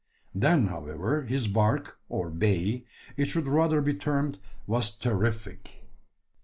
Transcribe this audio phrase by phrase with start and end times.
[0.33, 2.85] Then, however, his bark or bay,
[3.17, 5.83] it should rather be termed was terrific.